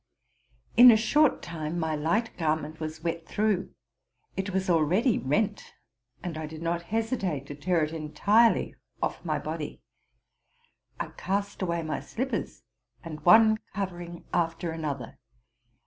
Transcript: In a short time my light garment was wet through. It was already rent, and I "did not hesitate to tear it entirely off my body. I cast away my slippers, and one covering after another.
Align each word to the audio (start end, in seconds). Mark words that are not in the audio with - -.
In 0.77 0.89
a 0.89 0.97
short 0.97 1.43
time 1.43 1.77
my 1.77 1.95
light 1.95 2.35
garment 2.35 2.79
was 2.79 3.03
wet 3.03 3.27
through. 3.27 3.69
It 4.35 4.49
was 4.49 4.67
already 4.67 5.19
rent, 5.19 5.75
and 6.23 6.39
I 6.39 6.47
"did 6.47 6.63
not 6.63 6.81
hesitate 6.89 7.45
to 7.45 7.53
tear 7.53 7.83
it 7.83 7.93
entirely 7.93 8.73
off 8.99 9.23
my 9.23 9.37
body. 9.37 9.83
I 10.99 11.09
cast 11.09 11.61
away 11.61 11.83
my 11.83 11.99
slippers, 11.99 12.63
and 13.03 13.23
one 13.23 13.59
covering 13.75 14.25
after 14.33 14.71
another. 14.71 15.19